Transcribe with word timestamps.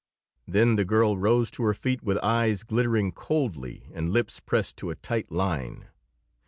Then 0.47 0.77
the 0.77 0.83
girl 0.83 1.15
rose 1.15 1.51
to 1.51 1.61
her 1.61 1.75
feet 1.75 2.01
with 2.01 2.17
eyes 2.23 2.63
glittering 2.63 3.11
coldly 3.11 3.87
and 3.93 4.09
lips 4.09 4.39
pressed 4.39 4.75
to 4.77 4.89
a 4.89 4.95
tight 4.95 5.31
line. 5.31 5.89